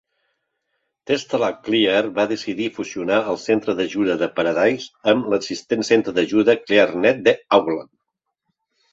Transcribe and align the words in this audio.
TelstraClear 1.09 1.99
va 2.13 2.23
decidir 2.31 2.69
fusionar 2.77 3.19
el 3.33 3.37
centre 3.41 3.75
d'ajuda 3.79 4.15
de 4.21 4.29
Paradise 4.39 4.89
amb 5.13 5.27
l'existent 5.33 5.85
centre 5.91 6.15
d'ajuda 6.19 6.55
Clearnet 6.63 7.21
d'Auckland. 7.29 7.93